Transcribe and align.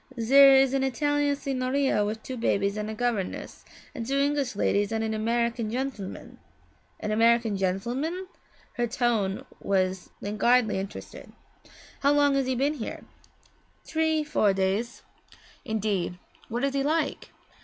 Zer 0.19 0.53
is 0.55 0.73
an 0.73 0.83
Italian 0.83 1.35
signora 1.35 2.03
wif 2.03 2.23
two 2.23 2.35
babies 2.35 2.75
and 2.75 2.89
a 2.89 2.95
governess, 2.95 3.63
and 3.93 4.03
two 4.03 4.17
English 4.17 4.55
ladies 4.55 4.91
and 4.91 5.03
an 5.03 5.13
American 5.13 5.69
gentleman' 5.69 6.39
'An 7.01 7.11
American 7.11 7.55
gentleman?' 7.55 8.25
Her 8.77 8.87
tone 8.87 9.45
was 9.59 10.09
languidly 10.19 10.79
interested. 10.79 11.31
'How 11.99 12.13
long 12.13 12.33
has 12.33 12.47
he 12.47 12.55
been 12.55 12.73
here?' 12.73 13.05
'Tree 13.85 14.23
four 14.23 14.53
days.' 14.53 15.03
'Indeed 15.65 16.17
what 16.49 16.63
is 16.63 16.73
he 16.73 16.81
like?' 16.81 17.29